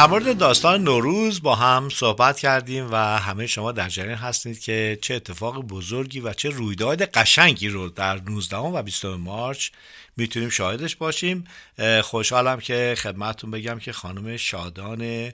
در 0.00 0.06
مورد 0.06 0.38
داستان 0.38 0.82
نوروز 0.82 1.42
با 1.42 1.54
هم 1.54 1.88
صحبت 1.88 2.38
کردیم 2.38 2.88
و 2.92 2.96
همه 2.96 3.46
شما 3.46 3.72
در 3.72 3.88
جریان 3.88 4.18
هستید 4.18 4.60
که 4.60 4.98
چه 5.02 5.14
اتفاق 5.14 5.62
بزرگی 5.62 6.20
و 6.20 6.32
چه 6.32 6.50
رویداد 6.50 7.02
قشنگی 7.02 7.68
رو 7.68 7.88
در 7.88 8.20
19 8.20 8.56
و 8.56 8.82
20 8.82 9.04
مارچ 9.04 9.70
می‌تونیم 10.16 10.48
شاهدش 10.48 10.96
باشیم. 10.96 11.44
خوشحالم 12.02 12.60
که 12.60 12.94
خدمتتون 12.98 13.50
بگم 13.50 13.78
که 13.78 13.92
خانم 13.92 14.36
شادان 14.36 15.32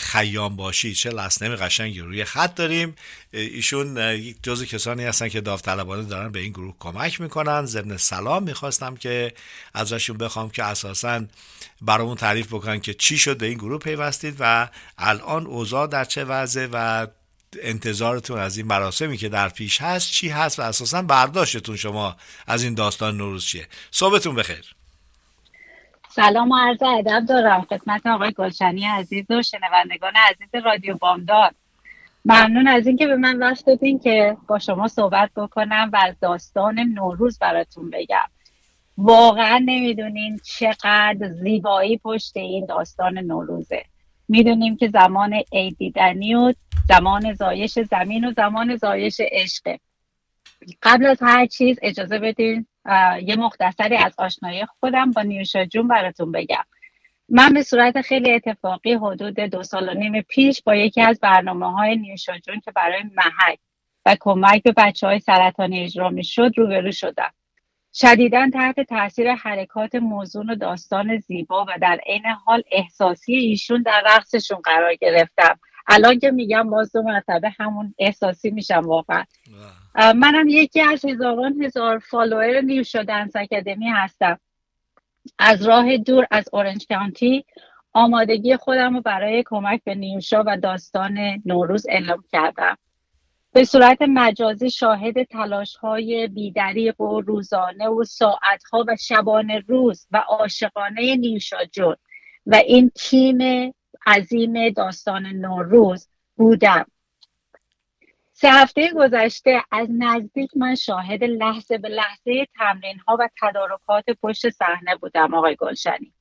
خیام 0.00 0.56
باشی 0.56 0.94
چه 0.94 1.10
لسنم 1.10 1.56
قشنگی 1.56 2.00
روی 2.00 2.24
خط 2.24 2.54
داریم. 2.54 2.96
ایشون 3.32 4.14
جزو 4.42 4.64
کسانی 4.64 5.04
هستن 5.04 5.28
که 5.28 5.40
داوطلبانه 5.40 6.02
دارن 6.02 6.32
به 6.32 6.40
این 6.40 6.52
گروه 6.52 6.74
کمک 6.78 7.20
می‌کنن. 7.20 7.66
ضمن 7.66 7.96
سلام 7.96 8.42
می‌خواستم 8.42 8.96
که 8.96 9.34
ازشون 9.74 10.18
بخوام 10.18 10.50
که 10.50 10.64
اساسا 10.64 11.24
برامون 11.82 12.16
تعریف 12.16 12.46
بکنن 12.46 12.80
که 12.80 12.94
چی 12.94 13.18
شد 13.18 13.38
به 13.38 13.46
این 13.46 13.58
گروه 13.58 13.78
پیوستید 13.78 14.36
و 14.38 14.68
الان 14.98 15.46
اوضاع 15.46 15.86
در 15.86 16.04
چه 16.04 16.24
وضعه 16.24 16.68
و 16.72 17.06
انتظارتون 17.62 18.38
از 18.38 18.56
این 18.56 18.66
مراسمی 18.66 19.16
که 19.16 19.28
در 19.28 19.48
پیش 19.48 19.80
هست 19.80 20.10
چی 20.10 20.28
هست 20.28 20.58
و 20.58 20.62
اساسا 20.62 21.02
برداشتتون 21.02 21.76
شما 21.76 22.16
از 22.46 22.62
این 22.62 22.74
داستان 22.74 23.16
نوروز 23.16 23.46
چیه. 23.46 23.68
صحبتون 23.90 24.34
بخیر. 24.34 24.64
سلام 26.12 26.50
و 26.50 26.56
عرض 26.56 26.82
ادب 26.82 27.26
دارم. 27.28 27.60
خدمت 27.60 28.06
آقای 28.06 28.32
گلشنی 28.32 28.84
عزیز 28.84 29.30
و 29.30 29.42
شنوندگان 29.42 30.12
عزیز 30.30 30.64
رادیو 30.64 30.96
بامداد. 30.96 31.54
ممنون 32.24 32.68
از 32.68 32.86
اینکه 32.86 33.06
به 33.06 33.16
من 33.16 33.38
وقت 33.38 33.66
دادین 33.66 33.98
که 33.98 34.36
با 34.48 34.58
شما 34.58 34.88
صحبت 34.88 35.30
بکنم 35.36 35.90
و 35.92 35.98
از 36.02 36.14
داستان 36.20 36.78
نوروز 36.78 37.38
براتون 37.38 37.90
بگم. 37.90 38.28
واقعا 38.98 39.58
نمی‌دونین 39.58 40.40
چقدر 40.44 41.28
زیبایی 41.42 41.98
پشت 41.98 42.36
این 42.36 42.66
داستان 42.66 43.18
نوروزه. 43.18 43.84
می‌دونیم 44.28 44.76
که 44.76 44.88
زمان 44.88 45.42
عید 45.52 45.76
دیدنی 45.78 46.34
و 46.34 46.52
زمان 46.88 47.34
زایش 47.34 47.78
زمین 47.78 48.24
و 48.24 48.32
زمان 48.32 48.76
زایش 48.76 49.20
عشقه. 49.20 49.80
قبل 50.82 51.06
از 51.06 51.18
هر 51.22 51.46
چیز 51.46 51.78
اجازه 51.82 52.18
بدین 52.18 52.66
یه 53.22 53.36
مختصری 53.36 53.96
از 53.96 54.14
آشنایی 54.18 54.66
خودم 54.66 55.10
با 55.10 55.22
نیوشا 55.22 55.64
جون 55.64 55.88
براتون 55.88 56.32
بگم. 56.32 56.64
من 57.28 57.52
به 57.52 57.62
صورت 57.62 58.00
خیلی 58.00 58.32
اتفاقی 58.32 58.92
حدود 58.92 59.40
دو 59.40 59.62
سال 59.62 59.88
و 59.88 59.94
نیم 59.94 60.22
پیش 60.22 60.62
با 60.62 60.74
یکی 60.74 61.00
از 61.00 61.20
برنامه 61.20 61.72
های 61.72 61.96
نیوشا 61.96 62.38
جون 62.38 62.60
که 62.60 62.70
برای 62.70 63.02
محک 63.02 63.58
و 64.06 64.16
کمک 64.20 64.62
به 64.62 64.72
بچه 64.76 65.06
های 65.06 65.18
سرطانی 65.18 65.84
اجرا 65.84 66.10
می 66.10 66.24
شد 66.24 66.50
روبرو 66.56 66.92
شدم. 66.92 67.30
شدیدا 67.94 68.50
تحت 68.52 68.80
تاثیر 68.80 69.34
حرکات 69.34 69.94
موزون 69.94 70.50
و 70.50 70.54
داستان 70.54 71.18
زیبا 71.18 71.64
و 71.64 71.78
در 71.80 72.00
عین 72.06 72.26
حال 72.26 72.62
احساسی 72.72 73.34
ایشون 73.34 73.82
در 73.82 74.02
رقصشون 74.06 74.60
قرار 74.64 74.94
گرفتم. 74.94 75.58
الان 75.86 76.18
که 76.18 76.30
میگم 76.30 76.70
باز 76.70 76.92
دو 76.92 77.02
مرتبه 77.02 77.50
همون 77.58 77.94
احساسی 77.98 78.50
میشم 78.50 78.80
واقعا. 78.84 79.24
منم 79.94 80.48
یکی 80.48 80.80
از 80.80 81.04
هزاران 81.04 81.62
هزار 81.62 81.98
فالوور 81.98 82.60
نیوشا 82.60 83.02
دنس 83.02 83.36
اکادمی 83.36 83.88
هستم. 83.88 84.38
از 85.38 85.62
راه 85.62 85.96
دور 85.96 86.26
از 86.30 86.44
اورنج 86.52 86.86
کانتی 86.88 87.44
آمادگی 87.92 88.56
خودم 88.56 88.94
رو 88.94 89.00
برای 89.00 89.44
کمک 89.46 89.80
به 89.84 89.94
نیوشا 89.94 90.42
و 90.46 90.56
داستان 90.56 91.42
نوروز 91.44 91.86
اعلام 91.88 92.24
کردم. 92.32 92.76
به 93.52 93.64
صورت 93.64 94.02
مجازی 94.02 94.70
شاهد 94.70 95.22
تلاش 95.22 95.76
های 95.76 96.26
بیدریق 96.26 97.00
و 97.00 97.20
روزانه 97.20 97.88
و 97.88 98.04
ساعت 98.04 98.62
ها 98.72 98.84
و 98.88 98.96
شبانه 98.96 99.64
روز 99.66 100.06
و 100.10 100.16
عاشقانه 100.16 101.16
نیوشا 101.16 101.64
جون 101.64 101.96
و 102.46 102.54
این 102.54 102.90
تیم 102.94 103.72
عظیم 104.06 104.70
داستان 104.70 105.26
نوروز 105.26 106.08
بودم. 106.36 106.86
سه 108.40 108.50
هفته 108.50 108.90
گذشته 108.96 109.62
از 109.70 109.88
نزدیک 109.98 110.50
من 110.56 110.74
شاهد 110.74 111.24
لحظه 111.24 111.78
به 111.78 111.88
لحظه 111.88 112.46
تمرین 112.58 112.98
ها 113.08 113.16
و 113.20 113.28
تدارکات 113.42 114.04
پشت 114.22 114.50
صحنه 114.50 114.96
بودم 114.96 115.34
آقای 115.34 115.56
گلشنی. 115.56 116.12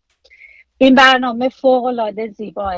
این 0.78 0.96
برنامه 0.96 1.50
فوق 1.50 1.86
العاده 1.86 2.28
زیباه. 2.28 2.76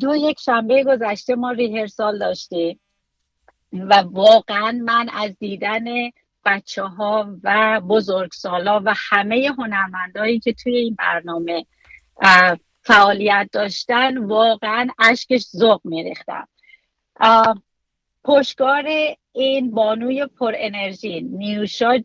دو 0.00 0.16
یک 0.16 0.40
شنبه 0.40 0.84
گذشته 0.84 1.34
ما 1.34 1.50
ریهرسال 1.50 2.18
داشتیم 2.18 2.80
و 3.72 3.94
واقعا 3.94 4.80
من 4.84 5.08
از 5.08 5.38
دیدن 5.38 5.84
بچه 6.44 6.82
ها 6.82 7.36
و 7.42 7.80
بزرگسالا 7.80 8.82
و 8.84 8.94
همه 8.96 9.54
هنرمندایی 9.58 10.40
که 10.40 10.52
توی 10.52 10.76
این 10.76 10.94
برنامه 10.94 11.66
فعالیت 12.82 13.48
داشتن 13.52 14.18
واقعا 14.18 14.88
اشکش 14.98 15.42
ذوق 15.56 15.80
میریختم. 15.84 16.48
پشتکار 18.26 18.84
این 19.32 19.70
بانوی 19.70 20.26
پر 20.26 20.52
انرژی 20.56 21.20
نیوشا 21.20 21.98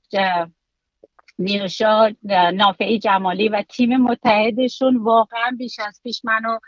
نیوشا 1.39 2.09
نافعی 2.53 2.99
جمالی 2.99 3.49
و 3.49 3.63
تیم 3.69 3.97
متحدشون 3.97 4.97
واقعا 4.97 5.55
بیش 5.57 5.79
از 5.79 5.99
پیش 6.03 6.21
منو 6.25 6.59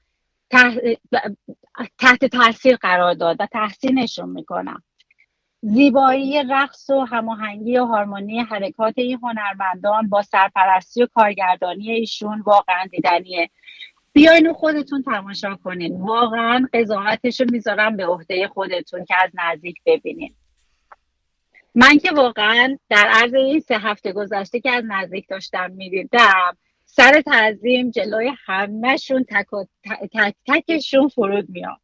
تحت 1.99 2.25
تاثیر 2.25 2.75
قرار 2.75 3.13
داد 3.13 3.35
و 3.39 3.45
تحسینشون 3.45 4.29
می‌کنم. 4.29 4.83
زیبایی 5.61 6.43
رقص 6.43 6.89
و 6.89 7.05
هماهنگی 7.05 7.77
و 7.77 7.85
هارمونی 7.85 8.39
حرکات 8.39 8.93
این 8.97 9.19
هنرمندان 9.23 10.09
با 10.09 10.21
سرپرستی 10.21 11.03
و 11.03 11.07
کارگردانی 11.13 11.91
ایشون 11.91 12.41
واقعا 12.41 12.85
دیدنیه. 12.91 13.49
بیاین 14.13 14.53
خودتون 14.53 15.03
تماشا 15.03 15.55
کنین. 15.55 16.01
واقعا 16.01 16.67
قضاوتش 16.73 17.41
رو 17.41 17.47
می‌ذارم 17.51 17.97
به 17.97 18.05
عهده 18.05 18.47
خودتون 18.47 19.05
که 19.05 19.15
از 19.23 19.31
نزدیک 19.33 19.77
ببینین. 19.85 20.35
من 21.75 21.97
که 21.97 22.11
واقعا 22.11 22.77
در 22.89 23.07
عرض 23.07 23.33
این 23.33 23.59
سه 23.59 23.77
هفته 23.77 24.11
گذشته 24.11 24.59
که 24.59 24.71
از 24.71 24.83
نزدیک 24.87 25.27
داشتم 25.29 25.71
می‌دیدم 25.71 26.57
سر 26.85 27.21
تعظیم 27.21 27.91
جلوی 27.91 28.31
همهشون 28.45 29.25
تک, 29.29 29.47
تک 30.13 30.35
تکشون 30.47 31.07
فرود 31.07 31.49
میاد. 31.49 31.77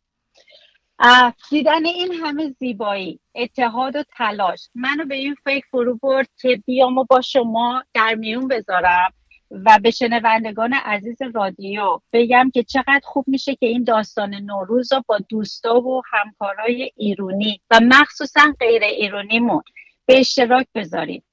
دیدن 1.50 1.86
این 1.86 2.14
همه 2.14 2.56
زیبایی 2.60 3.20
اتحاد 3.36 3.96
و 3.96 4.04
تلاش 4.18 4.70
منو 4.76 5.06
به 5.06 5.16
این 5.16 5.36
فکر 5.44 5.66
فرو 5.72 5.98
برد 5.98 6.30
که 6.42 6.64
بیام 6.66 6.98
و 6.98 7.04
با 7.04 7.22
شما 7.22 7.84
در 7.94 8.16
میون 8.16 8.48
بذارم. 8.48 9.14
و 9.52 9.80
به 9.84 9.92
شنوندگان 9.92 10.74
عزیز 10.74 11.18
رادیو 11.34 12.00
بگم 12.14 12.52
که 12.54 12.64
چقدر 12.64 13.02
خوب 13.04 13.26
میشه 13.28 13.56
که 13.56 13.66
این 13.66 13.84
داستان 13.84 14.36
نوروز 14.36 14.94
رو 14.94 15.04
با 15.08 15.18
دوستا 15.30 15.82
و 15.82 16.02
همکارای 16.12 16.92
ایرونی 16.96 17.62
و 17.72 17.80
مخصوصا 17.84 18.56
غیر 18.60 18.84
ایرونیمون 18.84 19.64
به 20.06 20.20
اشتراک 20.20 20.68
بذاریم. 20.76 21.24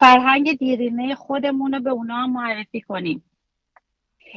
فرهنگ 0.00 0.58
دیرینه 0.58 1.14
خودمون 1.14 1.74
رو 1.74 1.80
به 1.80 1.90
اونا 1.90 2.26
معرفی 2.26 2.80
کنیم. 2.80 3.24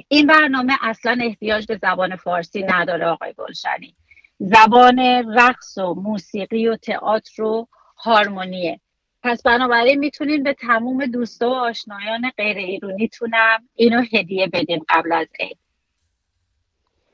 این 0.07 0.27
برنامه 0.27 0.73
اصلا 0.81 1.17
احتیاج 1.21 1.65
به 1.65 1.79
زبان 1.81 2.15
فارسی 2.15 2.63
نداره 2.63 3.05
آقای 3.05 3.33
گلشنی. 3.37 3.95
زبان 4.39 4.99
رقص 5.37 5.77
و 5.77 5.93
موسیقی 5.93 6.67
و 6.67 6.75
تئاتر 6.75 7.43
و 7.43 7.67
هارمونیه. 7.97 8.79
پس 9.25 9.43
بنابراین 9.43 9.99
می‌تونین 9.99 10.43
به 10.43 10.53
تموم 10.53 11.05
دوستا 11.05 11.49
و 11.49 11.53
آشنایان 11.53 12.31
غیر 12.37 12.57
ایرونیتونم 12.57 13.69
اینو 13.75 14.03
هدیه 14.13 14.47
بدین 14.47 14.85
قبل 14.89 15.11
از 15.11 15.27
عید. 15.39 15.57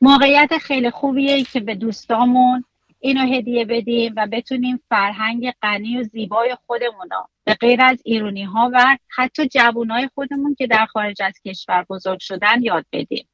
موقعیت 0.01 0.57
خیلی 0.57 0.89
خوبیه 0.89 1.43
که 1.43 1.59
به 1.59 1.75
دوستامون 1.75 2.63
اینو 2.99 3.35
هدیه 3.35 3.65
بدیم 3.65 4.13
و 4.17 4.27
بتونیم 4.31 4.79
فرهنگ 4.89 5.53
غنی 5.61 5.97
و 5.97 6.03
زیبای 6.03 6.57
خودمون 6.67 7.09
به 7.43 7.53
غیر 7.53 7.81
از 7.83 8.01
ایرونی 8.05 8.43
ها 8.43 8.71
و 8.73 8.97
حتی 9.07 9.47
جوانای 9.47 10.09
خودمون 10.15 10.55
که 10.55 10.67
در 10.67 10.85
خارج 10.85 11.21
از 11.21 11.33
کشور 11.45 11.85
بزرگ 11.89 12.19
شدن 12.19 12.63
یاد 12.63 12.85
بدیم 12.91 13.27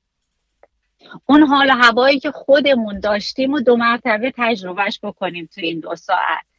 اون 1.25 1.43
حال 1.43 1.69
هوایی 1.69 2.19
که 2.19 2.31
خودمون 2.31 2.99
داشتیم 2.99 3.53
و 3.53 3.59
دو 3.59 3.75
مرتبه 3.75 4.33
تجربهش 4.37 4.99
بکنیم 5.03 5.49
تو 5.55 5.61
این 5.61 5.79
دو 5.79 5.95
ساعت. 5.95 6.56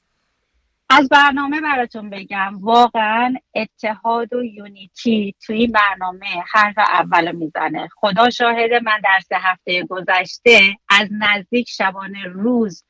از 0.91 1.09
برنامه 1.09 1.61
براتون 1.61 2.11
بگم. 2.11 2.59
واقعا 2.61 3.35
اتحاد 3.55 4.33
و 4.33 4.45
یونیتی 4.45 5.35
تو 5.47 5.53
این 5.53 5.73
برنامه 5.73 6.27
حرف 6.53 6.79
اول 6.79 7.33
می‌زنه. 7.33 7.89
خدا 7.97 8.31
شاهد 8.31 8.73
من 8.73 9.01
در 9.05 9.21
سه 9.29 9.37
هفته 9.37 9.85
گذشته 9.85 10.61
از 10.89 11.09
نزدیک 11.11 11.69
شبانه 11.69 12.25
روز 12.25 12.85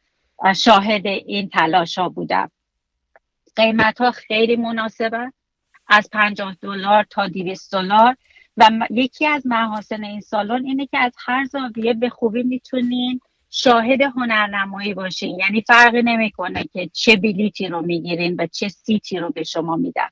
شاهد 0.56 1.06
این 1.06 1.48
تلاش 1.48 1.98
ها 1.98 2.08
بودم. 2.08 2.50
قیمت 3.56 4.00
ها 4.00 4.10
خیلی 4.10 4.56
مناسبه 4.56 5.32
از 5.88 6.08
50 6.12 6.56
دلار 6.62 7.04
تا 7.10 7.28
200 7.28 7.72
دلار. 7.72 8.16
و 8.56 8.70
یکی 8.90 9.26
از 9.26 9.46
محاسن 9.46 10.04
این 10.04 10.20
سالن 10.20 10.66
اینه 10.66 10.86
که 10.86 10.98
از 10.98 11.12
هر 11.26 11.44
زاویه 11.44 11.94
به 11.94 12.08
خوبی 12.08 12.42
می‌تونین 12.42 13.20
شاهد 13.50 14.02
هنرنمایی 14.02 14.94
باشین. 14.94 15.38
یعنی 15.38 15.64
فرقی 15.66 16.02
نمی‌کنه 16.02 16.64
که 16.64 16.90
چه 16.92 17.16
بلیتی 17.16 17.68
رو 17.68 17.80
می‌گیرین 17.80 18.36
و 18.38 18.46
چه 18.46 18.68
سیتی 18.68 19.18
رو 19.18 19.30
به 19.30 19.44
شما 19.44 19.76
میدن. 19.76 20.08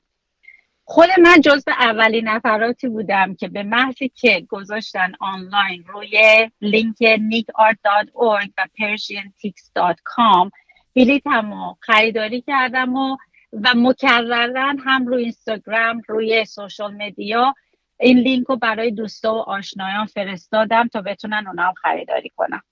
خود 0.89 1.09
من 1.19 1.41
جزو 1.41 1.71
اولین 1.71 2.27
نفراتی 2.27 2.87
بودم 2.87 3.35
که 3.35 3.47
به 3.47 3.63
محضی 3.63 4.09
که 4.09 4.45
گذاشتن 4.49 5.11
آنلاین 5.19 5.83
روی 5.87 6.49
لینک 6.61 6.97
nickart.org 7.15 8.49
و 8.57 8.67
persiantix.com 8.79 10.51
بلیتمو 10.95 11.75
خریداری 11.79 12.41
کردم 12.41 12.95
و 12.95 13.17
و 13.53 13.73
مکررن 13.75 14.79
هم 14.85 15.07
روی 15.07 15.23
اینستاگرام 15.23 16.01
روی 16.07 16.45
social 16.45 16.93
media 16.93 17.55
این 17.99 18.17
لینک 18.17 18.47
رو 18.47 18.55
برای 18.55 18.91
دوستا 18.91 19.35
و 19.35 19.37
آشنایان 19.37 20.05
فرستادم 20.05 20.87
تا 20.87 21.01
بتونن 21.01 21.47
اونا 21.47 21.63
هم 21.63 21.73
خریداری 21.73 22.29
کنن 22.35 22.63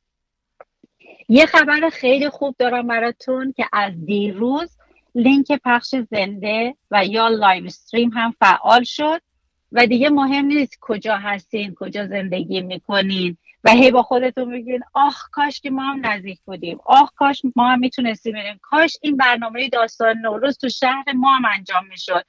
یه 1.29 1.45
خبر 1.45 1.89
خیلی 1.89 2.29
خوب 2.29 2.55
دارم 2.59 2.87
براتون 2.87 3.53
که 3.57 3.65
از 3.73 4.05
دیروز 4.05 4.77
لینک 5.15 5.51
پخش 5.65 5.95
زنده 6.11 6.75
و 6.91 7.05
یا 7.05 7.27
live 7.27 7.65
stream 7.65 8.09
هم 8.09 8.35
فعال 8.39 8.83
شد 8.83 9.21
و 9.71 9.85
دیگه 9.85 10.09
مهم 10.09 10.45
نیست 10.45 10.77
کجا 10.81 11.17
هستین 11.17 11.75
کجا 11.75 12.07
زندگی 12.07 12.61
می‌کنین 12.61 13.37
و 13.63 13.69
هی 13.69 13.91
با 13.91 14.03
خودتون 14.03 14.51
بگین 14.51 14.79
آخ 14.93 15.29
کاش 15.31 15.61
که 15.61 15.69
ما 15.69 15.83
هم 15.83 16.05
نزدیک 16.05 16.39
بودیم 16.45 16.79
آخ 16.85 17.11
کاش 17.15 17.41
ما 17.55 17.69
هم 17.69 17.79
می‌تونستیم 17.79 18.33
بریم 18.33 18.59
کاش 18.61 18.97
این 19.01 19.17
برنامه 19.17 19.69
داستان 19.69 20.17
نوروز 20.17 20.57
تو 20.57 20.69
شهر 20.69 21.03
ما 21.15 21.29
هم 21.35 21.45
انجام 21.55 21.87
می‌شد. 21.87 22.25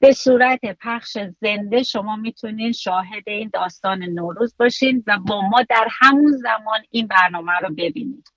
به 0.00 0.12
صورت 0.12 0.60
پخش 0.80 1.18
زنده 1.40 1.82
شما 1.82 2.16
می‌تونین 2.16 2.72
شاهد 2.72 3.22
این 3.26 3.50
داستان 3.52 4.02
نوروز 4.02 4.56
باشین 4.58 5.04
و 5.06 5.18
با 5.18 5.40
ما 5.40 5.62
در 5.62 5.88
همون 5.90 6.32
زمان 6.32 6.80
این 6.90 7.06
برنامه 7.06 7.52
رو 7.62 7.68
ببینید. 7.74 8.28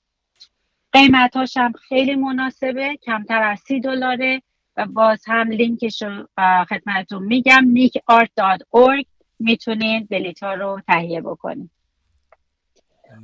قیمتاش 0.92 1.58
هم 1.58 1.74
خیلی 1.74 2.16
مناسبه 2.16 2.98
کمتر 3.04 3.44
از 3.44 3.60
سی 3.60 3.80
دلاره 3.80 4.42
و 4.78 4.86
باز 4.86 5.24
هم 5.28 5.52
لینکش 5.52 6.02
رو 6.02 6.28
خدمتتون 6.70 7.24
میگم 7.24 7.74
nickart.org 7.76 9.06
می‌تونید 9.40 10.10
بلیت 10.10 10.44
ها 10.44 10.54
رو 10.54 10.82
تهیه 10.88 11.22
بکنید 11.22 11.72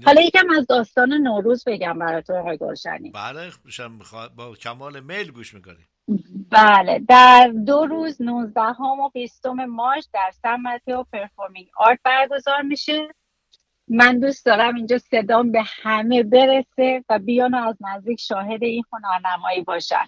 حالا 0.05 0.21
یکم 0.21 0.49
از 0.57 0.67
داستان 0.67 1.13
نوروز 1.13 1.63
بگم 1.67 1.99
براتون 1.99 2.35
آقای 2.35 2.57
گلشنی. 2.57 3.11
بله 3.11 3.51
با 4.35 4.55
کمال 4.55 4.99
میل 4.99 5.31
گوش 5.31 5.53
می‌کنیم. 5.53 5.87
بله 6.51 6.99
در 6.99 7.47
دو 7.65 7.85
روز 7.85 8.21
19 8.21 8.61
و 8.61 9.09
20 9.13 9.45
مارچ 9.45 10.05
در 10.13 10.31
سن 10.41 10.93
و 10.93 11.03
پرفورمینگ 11.03 11.67
آرت 11.77 11.99
برگزار 12.03 12.61
میشه. 12.61 13.07
من 13.87 14.19
دوست 14.19 14.45
دارم 14.45 14.75
اینجا 14.75 14.97
صدام 14.97 15.51
به 15.51 15.61
همه 15.65 16.23
برسه 16.23 17.03
و 17.09 17.19
بیان 17.19 17.53
از 17.53 17.75
نزدیک 17.81 18.19
شاهد 18.19 18.63
این 18.63 18.83
هنرنمایی 18.93 19.61
باشن 19.61 20.07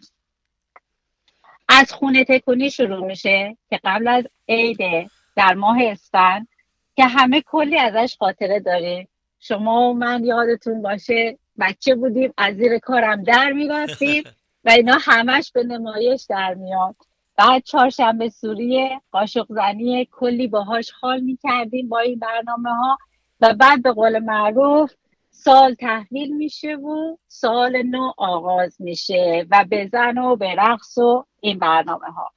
از 1.69 1.93
خونه 1.93 2.23
تکونی 2.23 2.71
شروع 2.71 3.05
میشه 3.05 3.57
که 3.69 3.79
قبل 3.83 4.07
از 4.07 4.23
عید 4.49 5.09
در 5.35 5.53
ماه 5.53 5.77
اسفند 5.81 6.47
که 6.95 7.05
همه 7.05 7.41
کلی 7.41 7.77
ازش 7.77 8.15
خاطره 8.19 8.59
داره. 8.59 9.07
شما 9.39 9.89
و 9.89 9.93
من 9.93 10.25
یادتون 10.25 10.81
باشه 10.81 11.37
بچه 11.59 11.95
بودیم 11.95 12.33
از 12.37 12.55
زیر 12.55 12.77
کارم 12.77 13.23
در 13.23 13.51
می‌رفتیم 13.51 14.23
اینا 14.69 14.97
همش 15.01 15.51
به 15.51 15.63
نمایش 15.63 16.25
در 16.29 16.53
میاد. 16.53 16.95
بعد 17.37 17.63
چهارشنبه 17.63 18.29
سوریه 18.29 19.01
قاشق 19.11 19.45
زنی 19.49 20.07
کلی 20.11 20.47
باهاش 20.47 20.91
حال 20.91 21.19
می‌کردیم 21.19 21.89
با 21.89 21.99
این 21.99 22.19
برنامه 22.19 22.69
ها 22.69 22.97
و 23.41 23.53
بعد 23.53 23.81
به 23.81 23.91
قول 23.91 24.19
معروف 24.19 24.93
سال 25.31 25.73
تحویل 25.73 26.35
میشه 26.35 26.75
و 26.75 27.17
سال 27.27 27.81
نو 27.81 28.11
آغاز 28.17 28.81
میشه 28.81 29.45
و 29.51 29.65
بزن 29.71 30.17
و 30.17 30.35
به 30.35 30.55
رقص 30.55 30.97
و 30.97 31.25
این 31.39 31.59
برنامه 31.59 32.07
ها 32.07 32.31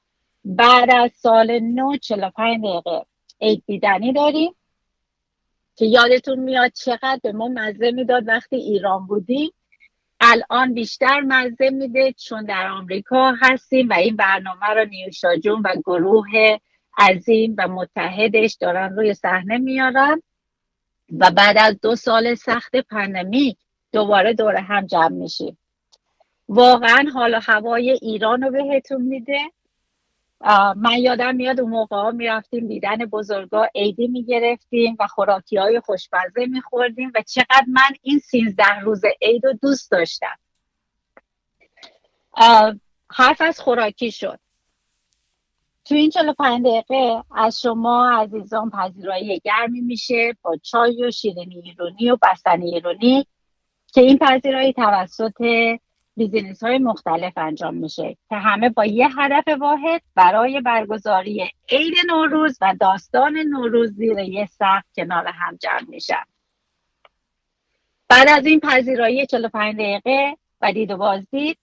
بعد 0.45 0.91
از 0.91 1.11
سال 1.15 1.59
نو 1.59 1.97
45 1.97 2.63
دقیقه 2.63 3.05
عید 3.41 3.63
دیدنی 3.67 4.13
داریم 4.13 4.55
که 5.75 5.85
یادتون 5.85 6.39
میاد 6.39 6.71
چقدر 6.71 7.19
به 7.23 7.31
ما 7.31 7.47
مزه 7.47 7.91
می‌داد 7.91 8.27
وقتی 8.27 8.55
ایران 8.55 9.07
بودیم. 9.07 9.51
الان 10.25 10.73
بیشتر 10.73 11.21
مزه 11.21 11.69
میده 11.69 12.13
چون 12.13 12.45
در 12.45 12.67
آمریکا 12.67 13.33
هستیم 13.41 13.89
و 13.89 13.93
این 13.93 14.15
برنامه 14.15 14.67
رو 14.67 14.85
نیوشاجون 14.85 15.61
و 15.65 15.73
گروه 15.85 16.57
عظیم 16.97 17.55
و 17.57 17.67
متحدش 17.67 18.53
دارن 18.53 18.95
روی 18.95 19.13
صحنه 19.13 19.57
میارن 19.57 20.21
و 21.19 21.31
بعد 21.31 21.57
از 21.59 21.79
دو 21.81 21.95
سال 21.95 22.35
سخت 22.35 22.75
پندمیک 22.75 23.57
دوباره 23.91 24.33
دور 24.33 24.55
هم 24.55 24.85
جمع 24.85 25.07
میشیم. 25.07 25.57
واقعا 26.49 27.05
حال 27.13 27.33
و 27.35 27.39
هوای 27.43 27.91
ایران 27.91 28.41
رو 28.41 28.51
بهتون 28.51 29.01
میده. 29.01 29.39
من 30.75 30.97
یادم 30.97 31.35
میاد 31.35 31.59
اون 31.59 31.69
موقع 31.71 32.11
می‌رفتیم 32.11 32.67
دیدن 32.67 32.97
بزرگا 32.97 33.67
عیدی 33.75 34.07
می‌گرفتیم 34.07 34.95
و 34.99 35.07
خوراکی 35.07 35.57
های 35.57 35.79
خوشمزه 35.79 36.45
میخوردیم 36.45 37.11
و 37.15 37.21
چقدر 37.21 37.65
من 37.67 37.95
این 38.01 38.19
سیزده 38.19 38.79
روز 38.79 39.01
عید 39.21 39.45
رو 39.45 39.53
دوست 39.53 39.91
داشتم. 39.91 40.37
حرف 43.09 43.41
از 43.41 43.59
خوراکی 43.59 44.11
شد. 44.11 44.39
تو 45.85 45.95
این 45.95 46.09
45 46.09 46.65
دقیقه 46.65 47.23
از 47.35 47.61
شما 47.61 48.09
عزیزان 48.09 48.69
پذیرایی 48.69 49.39
گرمی 49.39 49.81
میشه 49.81 50.33
با 50.41 50.57
چای 50.63 51.03
و 51.03 51.11
شیرینی 51.11 51.61
ایرونی 51.61 52.11
و 52.11 52.17
بستنی 52.21 52.73
ایرونی 52.73 53.27
که 53.93 54.01
این 54.01 54.17
پذیرایی 54.17 54.73
توسط 54.73 55.41
بیزینس 56.17 56.63
های 56.63 56.77
مختلف 56.77 57.33
انجام 57.37 57.73
میشه 57.73 58.17
که 58.29 58.35
همه 58.35 58.69
با 58.69 58.85
یه 58.85 59.09
هدف 59.17 59.47
واحد 59.59 60.01
برای 60.15 60.61
برگزاری 60.61 61.51
عید 61.69 61.93
نوروز 62.07 62.57
و 62.61 62.75
داستان 62.79 63.37
نوروز 63.37 63.91
زیر 63.91 64.19
یه 64.19 64.45
سقف 64.45 64.85
کنار 64.95 65.27
هم 65.27 65.55
جمع 65.55 65.85
میشن. 65.87 66.23
بعد 68.09 68.29
از 68.29 68.45
این 68.45 68.59
پذیرایی 68.59 69.25
45 69.25 69.75
دقیقه 69.75 70.37
و 70.61 70.71
دید 70.71 70.91
و 70.91 70.97
بازدید 70.97 71.57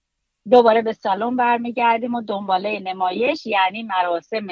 دوباره 0.50 0.82
به 0.82 0.92
سالن 0.92 1.36
برمیگردیم 1.36 2.14
و 2.14 2.22
دنباله 2.22 2.78
نمایش 2.78 3.46
یعنی 3.46 3.82
مراسم 3.82 4.46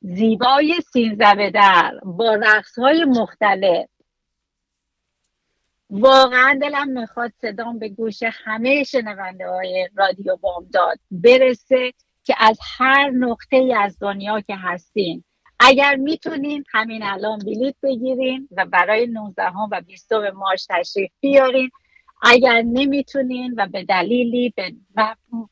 زیبای 0.00 0.74
سینزده 0.92 1.50
در 1.50 2.00
با 2.04 2.34
رقص 2.34 2.78
های 2.78 3.04
مختلف. 3.04 3.86
واقعا 5.90 6.58
دلم 6.62 6.88
می‌خواد 6.88 7.32
صدام 7.40 7.78
به 7.78 7.88
گوش 7.88 8.22
همه 8.22 8.84
شنونده 8.84 9.48
های 9.48 9.88
رادیو 9.96 10.36
بامداد 10.36 10.98
برسه 11.10 11.92
که 12.24 12.34
از 12.38 12.58
هر 12.78 13.10
نقطه 13.10 13.56
ای 13.56 13.74
از 13.74 13.96
دنیا 14.00 14.40
که 14.40 14.56
هستین 14.56 15.24
اگر 15.60 15.96
می‌تونین 15.96 16.64
همین 16.72 17.02
الان 17.02 17.38
بلیت 17.38 17.74
بگیرین 17.82 18.48
و 18.56 18.66
برای 18.66 19.06
19 19.06 19.42
و 19.72 19.80
20 19.80 20.12
مارچ 20.12 20.66
تشریف 20.70 21.10
بیارین. 21.20 21.70
اگر 22.22 22.62
نمی‌تونین 22.62 23.54
و 23.56 23.66
به 23.66 23.84
دلیلی 23.84 24.52
به, 24.56 24.72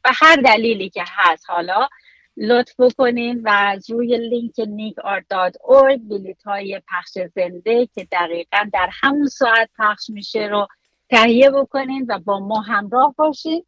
به 0.03 0.11
هر 0.15 0.37
دلیلی 0.37 0.91
که 0.91 1.03
هست 1.07 1.51
حالا 1.51 1.89
لطف 2.37 2.81
بکنین 2.81 3.41
و 3.43 3.49
از 3.49 3.91
روی 3.91 4.19
لینک 4.19 4.55
nickart.org 4.55 6.01
بلیت 6.09 6.43
های 6.43 6.81
پخش 6.89 7.19
زنده 7.35 7.89
که 7.95 8.07
دقیقا 8.13 8.71
در 8.73 8.89
همون 8.93 9.27
ساعت 9.27 9.71
پخش 9.79 10.11
میشه 10.11 10.47
رو 10.47 10.69
تهیه 11.11 11.51
بکنین 11.51 12.07
و 12.09 12.19
با 12.19 12.41
ما 12.41 12.61
همراه 12.61 13.15
باشین. 13.19 13.65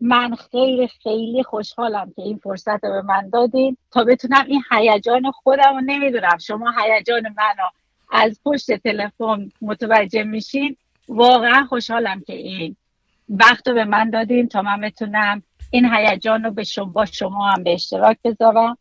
من 0.00 0.34
خیلی 0.34 0.88
خیلی 0.88 1.42
خوشحالم 1.42 2.12
که 2.16 2.22
این 2.22 2.38
فرصت 2.38 2.84
رو 2.84 2.90
به 2.90 3.02
من 3.02 3.28
دادین. 3.28 3.76
تا 3.90 4.04
بتونم 4.04 4.44
این 4.46 4.62
هیجان 4.70 5.30
خودم 5.30 5.74
رو 5.74 5.80
نمی‌دونم. 5.80 6.38
شما 6.38 6.72
هیجان 6.78 7.22
منو 7.22 7.68
از 8.12 8.40
پشت 8.44 8.72
تلفن 8.72 9.50
متوجه 9.62 10.22
میشین. 10.22 10.76
واقعا 11.08 11.66
خوشحالم 11.66 12.20
که 12.20 12.32
این 12.32 12.76
وقت 13.28 13.68
رو 13.68 13.74
به 13.74 13.84
من 13.84 14.10
دادین. 14.10 14.48
تا 14.48 14.62
من 14.62 14.80
بتونم 14.80 15.42
این 15.74 15.94
هیجان 15.94 16.42
رو 16.44 16.50
به 16.50 16.64
شما 16.64 16.84
با 16.84 17.04
شما 17.04 17.50
هم 17.50 17.62
به 17.62 17.72
اشتراک 17.72 18.18
بذارم. 18.24 18.78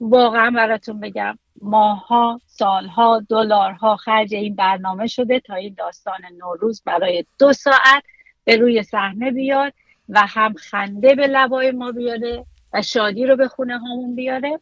واقعا 0.00 0.50
براتون 0.50 1.00
بگم 1.00 1.38
ماها 1.62 2.40
سالها 2.46 3.22
دلارها 3.28 3.96
خرج 3.96 4.34
این 4.34 4.54
برنامه 4.54 5.06
شده 5.06 5.40
تا 5.40 5.54
این 5.54 5.74
داستان 5.78 6.20
نوروز 6.38 6.82
برای 6.84 7.24
دو 7.38 7.52
ساعت 7.52 8.04
به 8.44 8.56
روی 8.56 8.82
صحنه 8.82 9.30
بیاد 9.30 9.72
و 10.08 10.20
هم 10.26 10.54
خنده 10.54 11.14
به 11.14 11.26
لبای 11.26 11.70
ما 11.70 11.92
بیاره 11.92 12.46
و 12.72 12.82
شادی 12.82 13.26
رو 13.26 13.36
به 13.36 13.48
خونه 13.48 13.78
هامون 13.78 14.14
بیاره. 14.14 14.60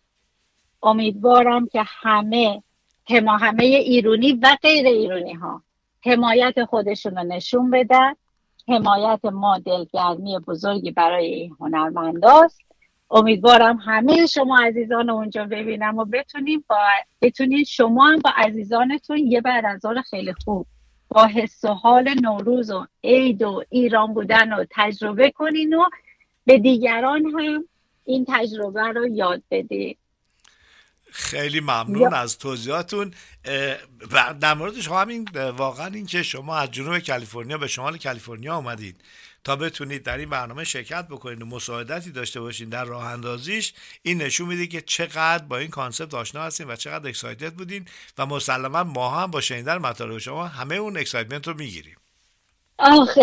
امیدوارم 0.83 1.67
که 1.67 1.83
همه 1.87 2.63
همه 3.41 3.65
ایرونی 3.65 4.33
و 4.33 4.57
غیر 4.63 4.87
ایرونی 4.87 5.33
ها 5.33 5.63
حمایت 6.05 6.65
خودشون 6.65 7.17
رو 7.17 7.25
نشون 7.25 7.71
بدن. 7.71 8.15
حمایت 8.69 9.25
ما 9.25 9.59
دلگرمی 9.59 10.39
بزرگی 10.39 10.91
برای 10.91 11.27
این 11.27 11.57
هنرمنداست 11.61 12.61
امیدوارم 13.11 13.77
همه 13.77 14.27
شما 14.27 14.59
عزیزان 14.59 15.11
اونجا 15.11 15.45
ببینم 15.45 15.99
و 15.99 16.05
بتونیم 16.05 16.65
با 16.69 16.77
بتونید 17.23 17.67
شما 17.67 18.07
هم 18.07 18.19
با 18.19 18.31
عزیزانتون 18.37 19.19
یه 19.19 19.41
بعد 19.41 19.65
از 19.65 19.81
خیلی 20.11 20.35
خوب 20.45 20.67
با 21.09 21.27
حس 21.27 21.65
و 21.65 21.69
حال 21.69 22.15
نوروز 22.23 22.71
و 22.71 22.87
عید 23.05 23.43
و 23.43 23.63
ایران 23.71 24.15
بودن 24.15 24.53
رو 24.53 24.67
تجربه 24.71 25.31
کنین 25.31 25.75
و 25.75 25.85
به 26.45 26.59
دیگران 26.59 27.27
هم 27.27 27.65
این 28.05 28.25
تجربه 28.29 28.83
رو 28.83 29.07
یاد 29.07 29.43
بدید 29.51 29.99
خیلی 31.13 31.61
ممنون 31.61 32.15
از 32.15 32.39
توضیحاتون. 32.39 33.15
در 34.41 34.55
مورد 34.55 34.81
شما 34.81 35.01
همین 35.01 35.29
واقعا 35.57 35.87
این 35.87 36.07
که 36.07 36.23
شما 36.23 36.57
از 36.57 36.71
جنوب 36.71 36.99
کالیفرنیا 36.99 37.59
به 37.59 37.67
شمال 37.67 37.99
کالیفرنیا 37.99 38.55
آمدید 38.55 39.01
تا 39.45 39.57
بتونید 39.57 40.03
در 40.03 40.19
این 40.19 40.31
برنامه 40.31 40.65
شرکت 40.65 41.09
بکنید 41.09 41.43
و 41.43 41.47
مساعدتی 41.47 42.11
داشته 42.11 42.41
باشین 42.41 42.69
در 42.69 42.85
راه 42.85 43.05
اندازیش 43.05 43.73
این 44.03 44.23
نشون 44.23 44.49
میده 44.49 44.67
که 44.67 44.81
چقدر 44.81 45.45
با 45.45 45.59
این 45.59 45.71
concept 45.71 46.15
آشنا 46.15 46.43
هستین 46.43 46.71
و 46.71 46.77
چقدر 46.77 47.09
excited 47.09 47.55
بودین 47.55 47.85
و 48.19 48.27
مسلما 48.27 48.85
ما 48.85 49.21
هم 49.21 49.31
با 49.31 49.41
شنیدن 49.41 49.77
مطالب 49.77 50.19
شما 50.19 50.47
همه 50.47 50.75
اون 50.75 50.97
اکسایتمنت 50.97 51.49
رو 51.49 51.55
می‌گیریم. 51.55 51.97
آخه. 52.79 53.23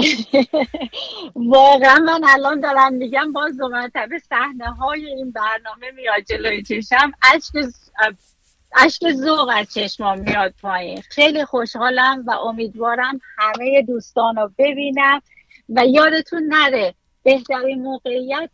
واقعا 1.36 2.00
من 2.00 2.22
الان 2.30 2.60
دارم 2.60 2.94
میگم 2.94 3.32
باز 3.34 3.58
دو 3.58 3.68
مرتبه 3.68 4.20
صحنه 4.20 4.66
های 4.66 5.06
این 5.06 5.32
برنامه 5.32 5.92
میاد 5.92 6.22
جلوی 6.30 6.64
چشم. 6.64 7.12
اشک 7.34 7.54
اشک 8.76 9.12
ذوق 9.12 9.50
از 9.54 9.74
چشمام 9.74 10.20
میاد 10.20 10.54
پایین. 10.62 11.02
خیلی 11.02 11.46
خوشحالم 11.46 12.24
و 12.28 12.32
امیدوارم 12.32 13.20
همه 13.38 13.82
دوستان 13.82 14.36
رو 14.36 14.52
ببینم 14.58 15.22
و 15.70 15.86
یادتون 15.86 16.44
نره 16.44 16.94
بهترین 17.24 17.82
موقعیت 17.82 18.50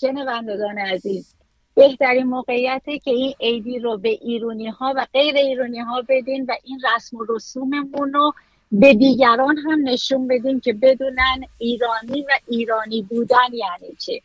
شنوندگان 0.00 0.78
عزیز 0.78 1.34
بهترین 1.74 2.26
موقعیته 2.26 2.98
که 2.98 3.10
این 3.10 3.34
عیدی 3.40 3.78
رو 3.78 3.98
به 3.98 4.08
ایرونی 4.08 4.68
ها 4.68 4.94
و 4.96 5.06
غیر 5.12 5.36
ایرونی 5.36 5.80
ها 5.80 6.02
بدین 6.08 6.44
و 6.48 6.54
این 6.64 6.80
رسم 6.94 7.16
و 7.16 7.26
رسوممون 7.28 8.12
رو 8.12 8.32
به 8.72 8.94
دیگران 8.94 9.56
هم 9.58 9.88
نشون 9.88 10.28
بدیم 10.28 10.60
که 10.60 10.72
بدونن 10.72 11.40
ایرانی 11.58 12.22
و 12.22 12.38
ایرانی 12.48 13.02
بودن 13.02 13.52
یعنی 13.52 13.96
چی. 13.98 14.22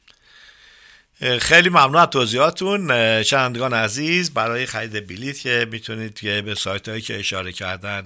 خیلی 1.40 1.70
ممنون 1.70 1.96
از 1.96 2.08
توضیحاتون. 2.08 2.88
شنوندگان 3.24 3.74
عزیز 3.74 4.34
برای 4.34 4.66
خرید 4.66 5.08
بلیت 5.08 5.40
که 5.40 5.68
می‌تونید 5.72 6.20
که 6.20 6.42
به 6.42 6.56
سایت 6.56 6.90
هایی 6.90 7.02
که 7.02 7.20
اشاره 7.20 7.52
کردن 7.52 8.06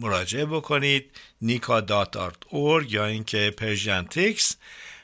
مراجعه 0.00 0.44
بکنید 0.44 1.10
nika.org 1.44 2.84
یا 2.88 3.06
اینکه 3.06 3.54
Persian 3.56 4.04
Tix. 4.04 4.56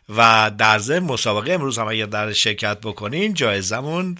و 0.08 0.50
در 0.58 0.78
ضمن 0.78 0.98
مسابقه 0.98 1.52
امروز 1.52 1.78
هم 1.78 1.88
اگر 1.88 2.06
در 2.06 2.32
شرکت 2.32 2.80
بکنین 2.80 3.34
جایزمون 3.34 4.18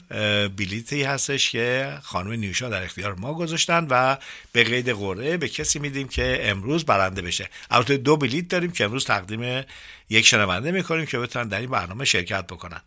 بلیتی 0.57 1.03
هستش 1.03 1.51
که 1.51 1.99
خانم 2.03 2.33
نیوشا 2.33 2.69
در 2.69 2.83
اختیار 2.83 3.15
ما 3.15 3.35
گذاشتن 3.35 3.87
و 3.91 4.17
به 4.53 4.65
قید 4.65 4.89
قرعه 4.89 5.37
به 5.37 5.49
کسی 5.49 5.79
میدیم 5.79 6.09
که 6.09 6.41
امروز 6.43 6.85
برنده 6.85 7.23
بشه. 7.23 7.49
البته 7.71 7.97
دو 7.97 8.17
بلیت 8.17 8.49
داریم 8.49 8.71
که 8.71 8.85
امروز 8.85 9.05
تقدیم 9.05 9.65
یک 10.11 10.27
شنونده 10.27 10.71
می‌کنیم 10.71 11.07
که 11.07 11.19
بتونن 11.19 11.49
در 11.49 11.61
این 11.61 11.71
برنامه 11.71 12.05
شرکت 12.05 12.47
بکنن. 12.47 12.81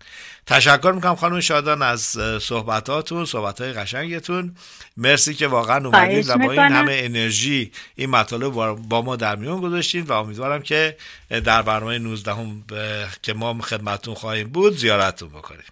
تشکر 0.45 0.91
می‌کنم 0.95 1.15
خانم 1.15 1.39
شادان 1.39 1.81
از 1.81 2.01
صحبتاتون 2.41 3.25
صحبتهای 3.25 3.73
قشنگتون. 3.73 4.55
مرسی 4.97 5.33
که 5.33 5.47
واقعا 5.47 5.87
اومدید 5.87 6.29
و 6.29 6.37
با 6.37 6.51
این 6.51 6.61
همه 6.61 6.93
انرژی 7.03 7.71
این 7.95 8.09
مطالب 8.09 8.53
با 8.89 9.01
ما 9.01 9.15
در 9.15 9.35
میون 9.35 9.61
گذاشتین 9.61 10.03
و 10.03 10.11
امیدوارم 10.13 10.61
که 10.61 10.97
در 11.29 11.61
برنامه 11.61 11.99
19 11.99 12.33
هم 12.33 12.63
که 13.21 13.33
ما 13.33 13.61
خدمتون 13.61 14.13
خواهیم 14.13 14.47
بود 14.47 14.77
زیارتتون 14.77 15.29
بکنیم. 15.29 15.63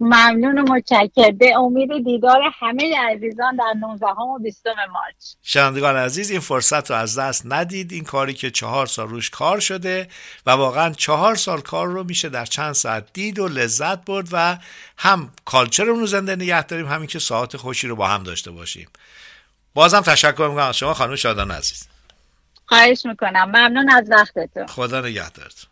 ممنون 0.00 0.58
و 0.58 0.62
متشکر 0.62 1.30
به 1.30 1.56
امید 1.56 2.04
دیدار 2.04 2.40
همه 2.60 2.96
عزیزان 3.10 3.56
در 3.56 3.74
19 3.80 4.06
و 4.06 4.38
20 4.38 4.66
مارچ. 4.66 5.14
شنوندگان 5.42 5.96
عزیز 5.96 6.30
این 6.30 6.40
فرصت 6.40 6.90
رو 6.90 6.96
از 6.96 7.18
دست 7.18 7.42
ندید. 7.46 7.92
این 7.92 8.04
کاری 8.04 8.34
که 8.34 8.50
چهار 8.50 8.86
سال 8.86 9.08
روش 9.08 9.30
کار 9.30 9.60
شده 9.60 10.08
و 10.46 10.50
واقعا 10.50 10.92
چهار 10.92 11.34
سال 11.34 11.60
کار 11.60 11.88
رو 11.88 12.04
میشه 12.04 12.28
در 12.28 12.44
چند 12.44 12.72
ساعت 12.72 13.12
دید 13.12 13.38
و 13.38 13.48
لذت 13.48 14.04
برد 14.04 14.28
و 14.32 14.56
هم 14.98 15.30
کالچرمون 15.44 16.00
رو 16.00 16.06
زنده 16.06 16.36
نگه 16.36 16.62
داریم 16.62 16.86
همین 16.86 17.06
که 17.06 17.18
ساعت 17.18 17.56
خوشی 17.56 17.88
رو 17.88 17.96
با 17.96 18.06
هم 18.06 18.22
داشته 18.22 18.50
باشیم. 18.50 18.88
بازم 19.74 20.00
تشکر 20.00 20.48
می‌کنم 20.48 20.68
از 20.68 20.76
شما 20.76 20.94
خانم 20.94 21.16
شادان 21.16 21.50
عزیز. 21.50 21.88
خواهش 22.66 23.06
می‌کنم. 23.06 23.44
ممنون 23.44 23.90
از 23.90 24.10
وقتتون. 24.10 24.66
خدا 24.66 25.00
نگهدارتون. 25.00 25.70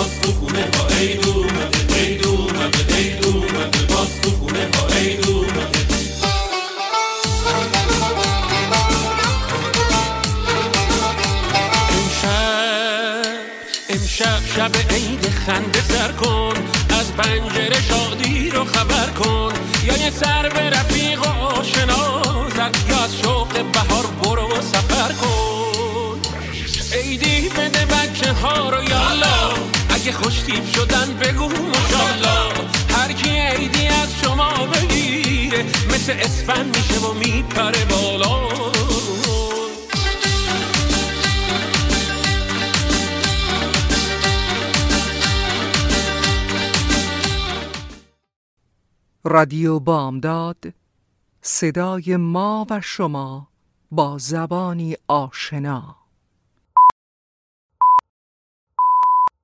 امشب 0.00 0.30
اگه 30.30 30.38
خوش 30.38 30.40
تیپ 30.40 30.66
شدن 30.66 31.14
بگو 31.14 31.48
مشالا 31.48 32.48
هر 32.88 33.12
کی 33.12 33.30
عیدی 33.30 33.86
از 33.86 34.14
شما 34.14 34.66
بگیره 34.66 35.64
مثل 35.64 36.12
اسفن 36.12 36.66
میشه 36.66 37.00
و 37.00 37.14
میپره 37.14 37.84
بالا. 37.84 38.50
رادیو 49.24 49.78
بامداد 49.78 50.64
صدای 51.42 52.16
ما 52.16 52.66
و 52.70 52.80
شما 52.80 53.48
با 53.90 54.18
زبانی 54.18 54.96
آشنا. 55.08 55.99